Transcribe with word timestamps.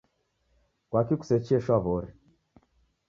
Kwaki 0.95 1.15
kusechie 1.23 1.59
shwaw'ori? 1.67 2.11